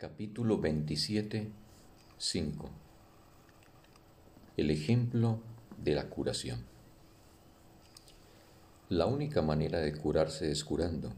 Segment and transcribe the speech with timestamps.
[0.00, 1.50] Capítulo 27,
[2.16, 2.70] 5
[4.56, 5.40] El ejemplo
[5.76, 6.64] de la curación.
[8.88, 11.12] La única manera de curarse es curando.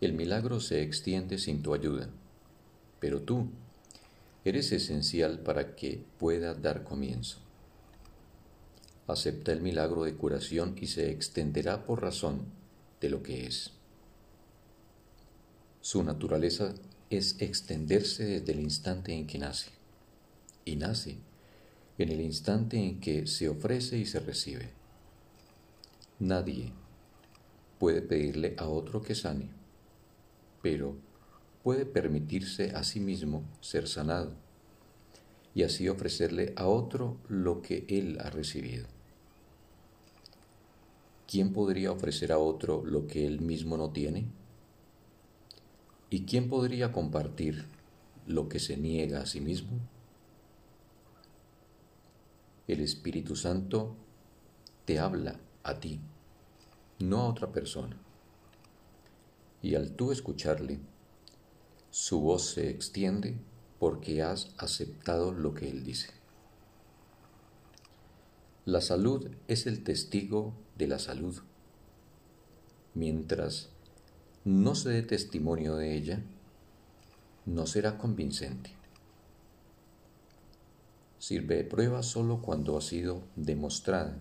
[0.00, 2.08] El milagro se extiende sin tu ayuda,
[2.98, 3.50] pero tú
[4.46, 7.40] eres esencial para que pueda dar comienzo.
[9.06, 12.46] Acepta el milagro de curación y se extenderá por razón
[13.02, 13.74] de lo que es.
[15.84, 16.72] Su naturaleza
[17.10, 19.70] es extenderse desde el instante en que nace,
[20.64, 21.18] y nace
[21.98, 24.70] en el instante en que se ofrece y se recibe.
[26.18, 26.72] Nadie
[27.78, 29.50] puede pedirle a otro que sane,
[30.62, 30.96] pero
[31.62, 34.32] puede permitirse a sí mismo ser sanado
[35.54, 38.86] y así ofrecerle a otro lo que él ha recibido.
[41.28, 44.24] ¿Quién podría ofrecer a otro lo que él mismo no tiene?
[46.10, 47.64] ¿Y quién podría compartir
[48.26, 49.78] lo que se niega a sí mismo?
[52.66, 53.96] El Espíritu Santo
[54.84, 56.00] te habla a ti,
[56.98, 57.96] no a otra persona.
[59.62, 60.78] Y al tú escucharle,
[61.90, 63.36] su voz se extiende
[63.78, 66.10] porque has aceptado lo que Él dice.
[68.66, 71.38] La salud es el testigo de la salud,
[72.94, 73.68] mientras
[74.44, 76.22] no se dé testimonio de ella,
[77.46, 78.70] no será convincente.
[81.18, 84.18] Sirve de prueba solo cuando ha sido demostrada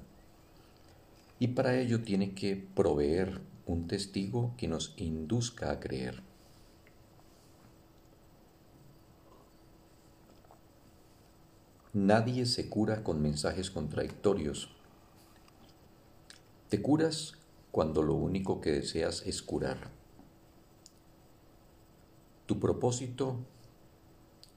[1.39, 6.23] y para ello tiene que proveer un testigo que nos induzca a creer.
[11.91, 14.69] Nadie se cura con mensajes contradictorios.
[16.69, 17.33] Te curas
[17.71, 20.02] cuando lo único que deseas es curar.
[22.53, 23.37] Tu propósito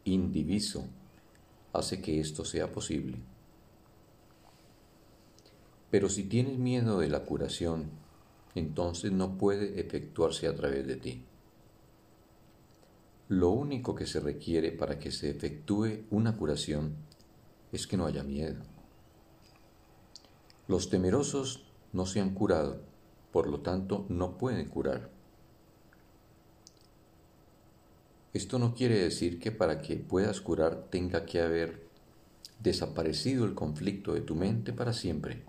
[0.05, 0.85] indiviso
[1.73, 3.17] hace que esto sea posible.
[5.91, 7.89] Pero si tienes miedo de la curación,
[8.55, 11.25] entonces no puede efectuarse a través de ti.
[13.31, 16.97] Lo único que se requiere para que se efectúe una curación
[17.73, 18.63] es que no haya miedo.
[20.69, 22.79] Los temerosos no se han curado,
[23.33, 25.16] por lo tanto no pueden curar.
[28.37, 31.89] Esto no quiere decir que para que puedas curar tenga que haber
[32.63, 35.43] desaparecido el conflicto de tu mente para siempre.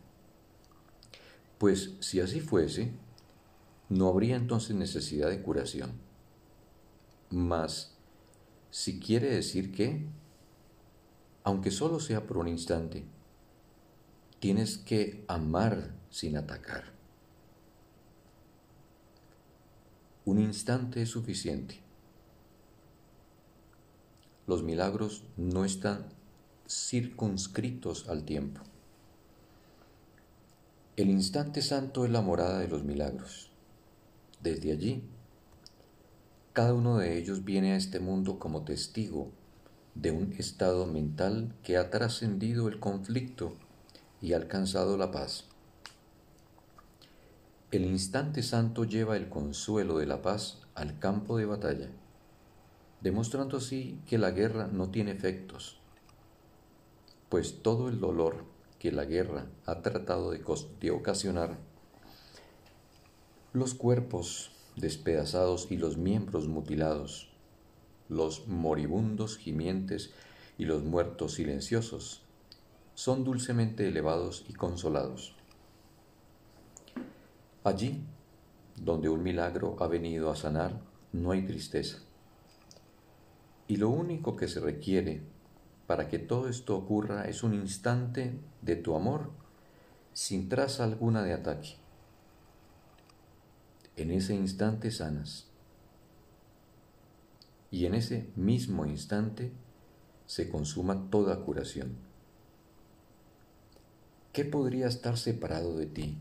[1.57, 2.93] Pues si así fuese,
[3.89, 5.99] no habría entonces necesidad de curación.
[7.29, 7.97] Mas,
[8.71, 10.05] si quiere decir que,
[11.43, 13.03] aunque solo sea por un instante,
[14.39, 16.85] tienes que amar sin atacar.
[20.23, 21.85] Un instante es suficiente
[24.47, 26.05] los milagros no están
[26.69, 28.61] circunscritos al tiempo.
[30.95, 33.51] El instante santo es la morada de los milagros.
[34.41, 35.03] Desde allí,
[36.53, 39.31] cada uno de ellos viene a este mundo como testigo
[39.95, 43.53] de un estado mental que ha trascendido el conflicto
[44.21, 45.43] y ha alcanzado la paz.
[47.71, 51.89] El instante santo lleva el consuelo de la paz al campo de batalla
[53.01, 55.79] demostrando así que la guerra no tiene efectos,
[57.29, 58.45] pues todo el dolor
[58.79, 61.57] que la guerra ha tratado de, ocasionar,
[63.53, 67.29] los cuerpos despedazados y los miembros mutilados,
[68.09, 70.11] los moribundos gimientes
[70.57, 72.21] y los muertos silenciosos,
[72.93, 75.35] son dulcemente elevados y consolados.
[77.63, 78.01] Allí,
[78.75, 80.79] donde un milagro ha venido a sanar,
[81.11, 82.06] no hay tristeza.
[83.67, 85.21] Y lo único que se requiere
[85.87, 89.31] para que todo esto ocurra es un instante de tu amor
[90.13, 91.75] sin traza alguna de ataque.
[93.95, 95.47] En ese instante sanas.
[97.71, 99.51] Y en ese mismo instante
[100.25, 101.97] se consuma toda curación.
[104.33, 106.17] ¿Qué podría estar separado de ti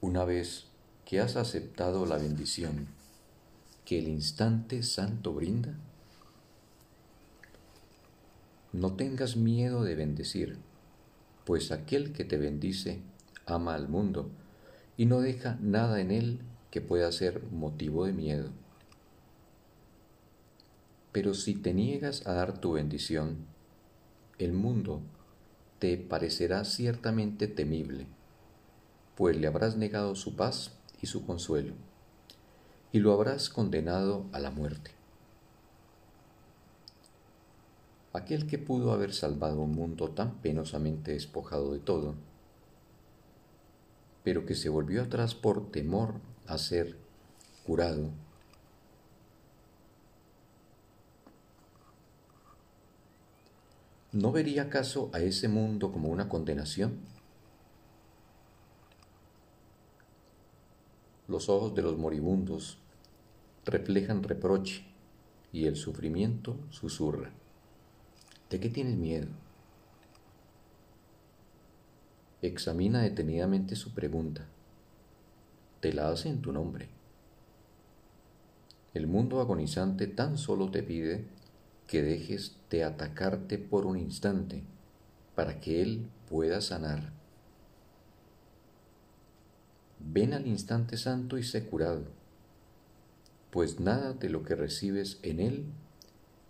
[0.00, 0.66] una vez
[1.04, 2.88] que has aceptado la bendición
[3.84, 5.78] que el instante santo brinda?
[8.72, 10.58] No tengas miedo de bendecir,
[11.44, 13.00] pues aquel que te bendice
[13.44, 14.30] ama al mundo
[14.96, 16.40] y no deja nada en él
[16.70, 18.50] que pueda ser motivo de miedo.
[21.10, 23.38] Pero si te niegas a dar tu bendición,
[24.38, 25.00] el mundo
[25.80, 28.06] te parecerá ciertamente temible,
[29.16, 31.74] pues le habrás negado su paz y su consuelo,
[32.92, 34.99] y lo habrás condenado a la muerte.
[38.12, 42.14] Aquel que pudo haber salvado un mundo tan penosamente despojado de todo,
[44.24, 46.14] pero que se volvió atrás por temor
[46.46, 46.96] a ser
[47.64, 48.10] curado,
[54.12, 56.98] ¿no vería acaso a ese mundo como una condenación?
[61.28, 62.78] Los ojos de los moribundos
[63.64, 64.84] reflejan reproche
[65.52, 67.30] y el sufrimiento susurra.
[68.50, 69.28] ¿De qué tienes miedo?
[72.42, 74.44] Examina detenidamente su pregunta.
[75.78, 76.88] Te la hace en tu nombre.
[78.92, 81.26] El mundo agonizante tan solo te pide
[81.86, 84.64] que dejes de atacarte por un instante
[85.36, 87.12] para que Él pueda sanar.
[90.00, 92.02] Ven al instante santo y sé curado,
[93.52, 95.66] pues nada de lo que recibes en Él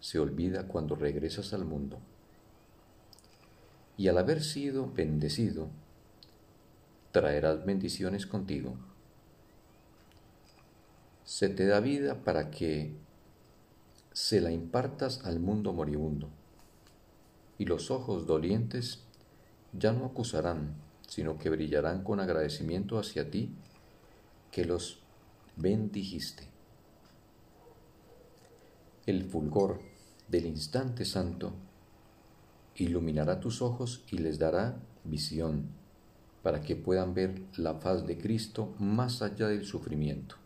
[0.01, 1.99] se olvida cuando regresas al mundo.
[3.97, 5.69] Y al haber sido bendecido,
[7.13, 8.77] traerás bendiciones contigo.
[11.25, 12.95] Se te da vida para que
[14.13, 16.29] se la impartas al mundo moribundo,
[17.59, 19.05] y los ojos dolientes
[19.73, 20.75] ya no acusarán,
[21.07, 23.55] sino que brillarán con agradecimiento hacia ti
[24.51, 25.01] que los
[25.57, 26.49] bendijiste.
[29.07, 29.90] El fulgor
[30.31, 31.53] del instante santo
[32.77, 35.67] iluminará tus ojos y les dará visión
[36.43, 40.37] para que puedan ver la faz de Cristo más allá del sufrimiento.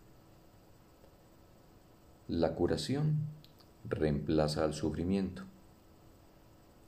[2.29, 3.19] La curación
[3.89, 5.43] reemplaza al sufrimiento.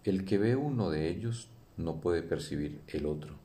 [0.03, 3.37] El que ve uno de ellos no puede percibir el otro,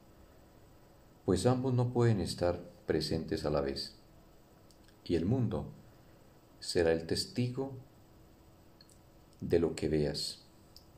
[1.25, 3.95] pues ambos no pueden estar presentes a la vez,
[5.03, 5.65] y el mundo
[6.59, 7.73] será el testigo
[9.41, 10.39] de lo que veas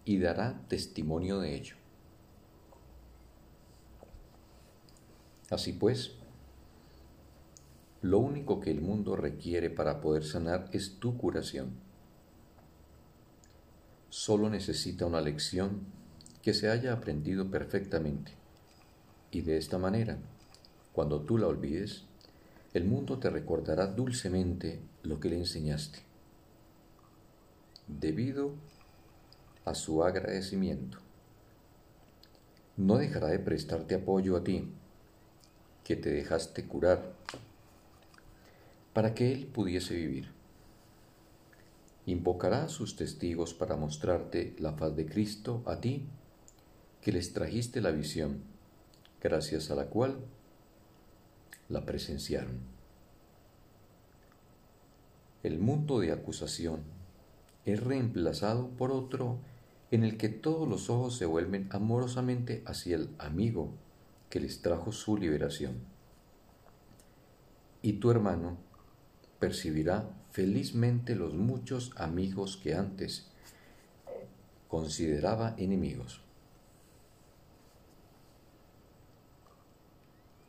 [0.05, 1.75] y dará testimonio de ello.
[5.49, 6.11] Así pues,
[8.01, 11.71] lo único que el mundo requiere para poder sanar es tu curación.
[14.09, 15.81] Solo necesita una lección
[16.41, 18.33] que se haya aprendido perfectamente.
[19.31, 20.17] Y de esta manera,
[20.91, 22.03] cuando tú la olvides,
[22.73, 26.12] el mundo te recordará dulcemente lo que le enseñaste
[27.87, 28.53] debido
[29.65, 30.97] a su agradecimiento.
[32.75, 34.71] No dejará de prestarte apoyo a ti,
[35.83, 37.13] que te dejaste curar,
[38.93, 40.31] para que Él pudiese vivir.
[42.05, 46.07] Invocará a sus testigos para mostrarte la faz de Cristo a ti,
[47.01, 48.43] que les trajiste la visión,
[49.21, 50.19] gracias a la cual
[51.69, 52.59] la presenciaron.
[55.43, 56.92] El mundo de acusación
[57.65, 59.37] es reemplazado por otro
[59.91, 63.71] en el que todos los ojos se vuelven amorosamente hacia el amigo
[64.29, 65.75] que les trajo su liberación.
[67.81, 68.57] Y tu hermano
[69.39, 73.27] percibirá felizmente los muchos amigos que antes
[74.67, 76.21] consideraba enemigos.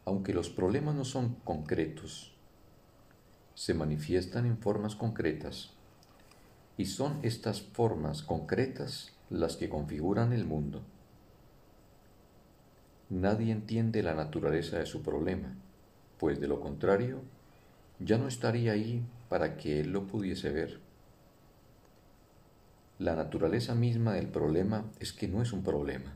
[0.07, 2.35] Aunque los problemas no son concretos,
[3.55, 5.75] se manifiestan en formas concretas
[6.77, 10.83] y son estas formas concretas las que configuran el mundo.
[13.11, 15.55] Nadie entiende la naturaleza de su problema,
[16.19, 17.21] pues de lo contrario,
[18.01, 20.81] ya no estaría ahí para que él lo pudiese ver.
[22.99, 26.15] La naturaleza misma del problema es que no es un problema.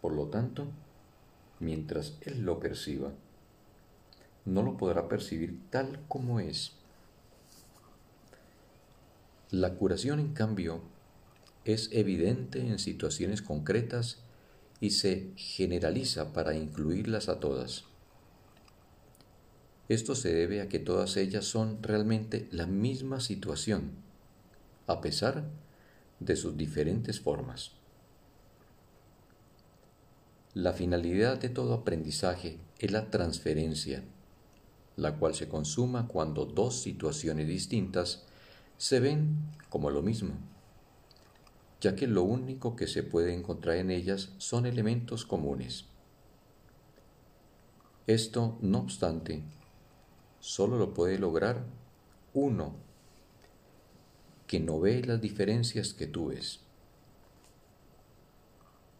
[0.00, 0.66] Por lo tanto,
[1.60, 3.12] mientras él lo perciba,
[4.44, 6.79] no lo podrá percibir tal como es
[9.50, 10.80] la curación, en cambio,
[11.64, 14.18] es evidente en situaciones concretas
[14.80, 17.84] y se generaliza para incluirlas a todas.
[19.88, 23.90] Esto se debe a que todas ellas son realmente la misma situación,
[24.86, 25.44] a pesar
[26.20, 27.72] de sus diferentes formas.
[30.54, 34.04] La finalidad de todo aprendizaje es la transferencia,
[34.96, 38.26] la cual se consuma cuando dos situaciones distintas
[38.80, 39.36] se ven
[39.68, 40.32] como lo mismo,
[41.82, 45.84] ya que lo único que se puede encontrar en ellas son elementos comunes.
[48.06, 49.42] Esto, no obstante,
[50.40, 51.66] solo lo puede lograr
[52.32, 52.74] uno
[54.46, 56.60] que no ve las diferencias que tú ves.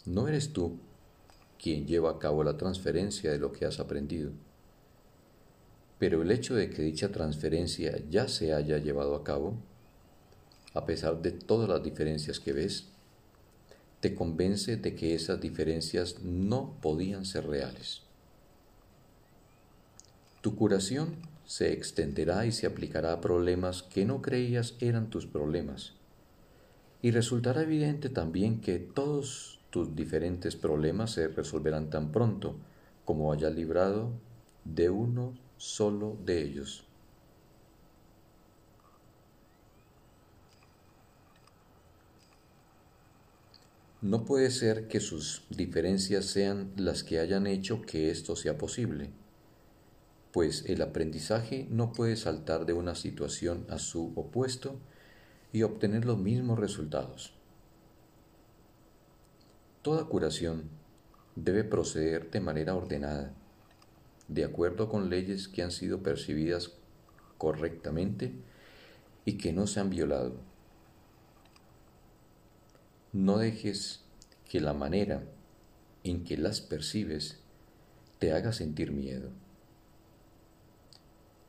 [0.05, 0.79] No eres tú
[1.59, 4.31] quien lleva a cabo la transferencia de lo que has aprendido,
[5.99, 9.70] pero el hecho de que dicha transferencia ya se haya llevado a cabo
[10.75, 12.87] a pesar de todas las diferencias que ves,
[14.01, 18.03] te convence de que esas diferencias no podían ser reales.
[20.41, 25.95] Tu curación se extenderá y se aplicará a problemas que no creías eran tus problemas.
[27.03, 32.57] Y resultará evidente también que todos tus diferentes problemas se resolverán tan pronto
[33.05, 34.13] como hayas librado
[34.65, 36.85] de uno solo de ellos.
[44.03, 49.11] No puede ser que sus diferencias sean las que hayan hecho que esto sea posible,
[50.33, 54.79] pues el aprendizaje no puede saltar de una situación a su opuesto
[55.53, 57.35] y obtener los mismos resultados.
[59.83, 60.71] Toda curación
[61.37, 63.35] debe proceder de manera ordenada,
[64.29, 66.73] de acuerdo con leyes que han sido percibidas
[67.37, 68.33] correctamente
[69.27, 70.50] y que no se han violado.
[73.13, 74.01] No dejes
[74.49, 75.25] que la manera
[76.05, 77.39] en que las percibes
[78.21, 79.31] te haga sentir miedo.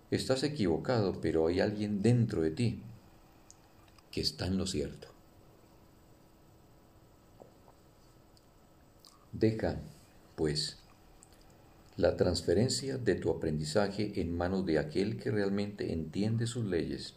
[0.10, 2.82] Estás equivocado, pero hay alguien dentro de ti
[4.12, 5.08] que está en lo cierto.
[9.32, 9.80] Deja,
[10.36, 10.78] pues,
[11.96, 17.14] la transferencia de tu aprendizaje en manos de aquel que realmente entiende sus leyes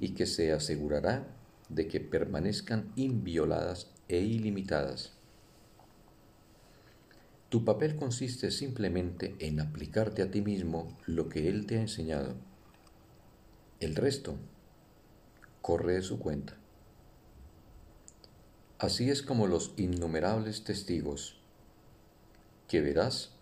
[0.00, 1.26] y que se asegurará
[1.70, 5.12] de que permanezcan invioladas e ilimitadas.
[7.48, 12.34] Tu papel consiste simplemente en aplicarte a ti mismo lo que Él te ha enseñado.
[13.80, 14.36] El resto
[15.62, 16.56] corre de su cuenta.
[18.78, 21.40] Así es como los innumerables testigos
[22.66, 23.32] que verás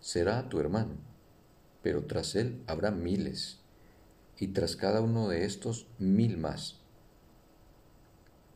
[0.00, 0.96] será tu hermano,
[1.82, 3.60] pero tras él habrá miles,
[4.38, 6.83] y tras cada uno de estos mil más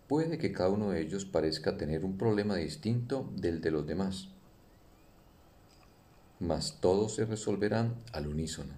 [0.09, 4.29] Puede que cada uno de ellos parezca tener un problema distinto del de los demás,
[6.41, 8.73] mas todos se resolverán al unísono.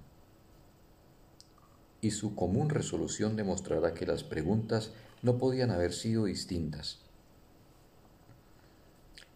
[2.01, 4.91] Y su común resolución demostrará que las preguntas
[5.23, 6.99] no podían haber sido distintas.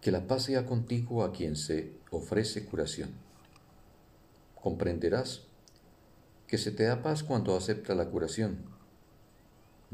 [0.00, 3.10] Que la paz sea contigo a quien se ofrece curación.
[4.60, 5.42] Comprenderás
[6.48, 8.73] que se te da paz cuando acepta la curación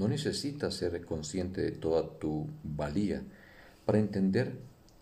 [0.00, 3.22] no necesitas ser consciente de toda tu valía
[3.84, 4.54] para entender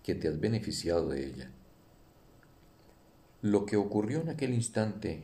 [0.02, 1.50] que te has beneficiado de ella.
[3.40, 5.22] Lo que ocurrió en aquel instante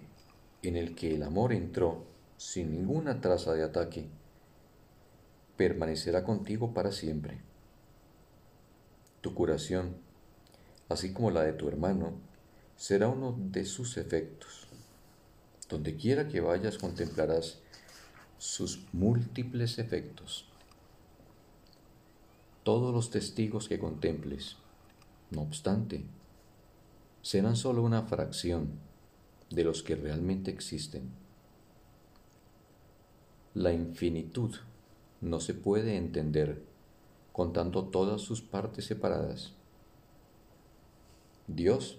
[0.63, 2.05] en el que el amor entró
[2.37, 4.07] sin ninguna traza de ataque,
[5.57, 7.41] permanecerá contigo para siempre.
[9.23, 9.97] Tu curación,
[10.89, 12.13] así como la de tu hermano,
[12.77, 14.69] será uno de sus efectos.
[15.69, 17.64] Donde quiera que vayas contemplarás
[18.45, 20.45] sus múltiples efectos.
[22.63, 24.59] Todos los testigos que contemples,
[25.31, 26.05] no obstante,
[27.23, 28.69] serán sólo una fracción
[29.49, 31.09] de los que realmente existen.
[33.55, 34.55] La infinitud
[35.23, 36.63] no se puede entender
[37.33, 39.55] contando todas sus partes separadas.
[41.47, 41.97] Dios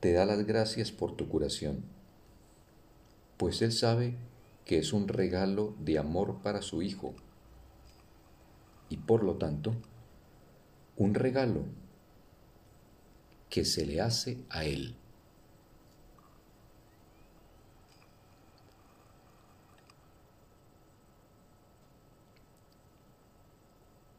[0.00, 1.95] te da las gracias por tu curación
[3.36, 4.14] pues Él sabe
[4.64, 7.14] que es un regalo de amor para su Hijo
[8.88, 9.74] y por lo tanto
[10.96, 11.64] un regalo
[13.50, 14.96] que se le hace a Él.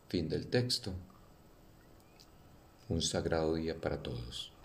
[0.08, 0.94] Fin del texto.
[2.88, 4.57] Un sagrado día para todos.